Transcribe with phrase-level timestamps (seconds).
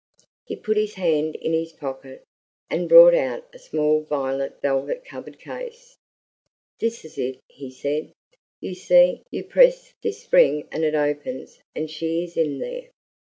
[0.47, 2.23] He put his hand in his pocket,
[2.71, 5.95] and brought out a small violet velvet covered case.
[6.79, 8.11] "This is it," he said.
[8.59, 12.89] "You see, you press this spring and it opens, and she is in there!"